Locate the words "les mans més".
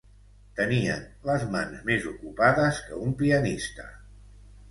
1.31-2.07